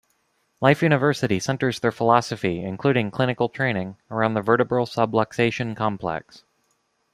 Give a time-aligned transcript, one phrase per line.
[0.61, 6.43] Life University centers their philosophy, including clinical training, around the vertebral subluxation complex.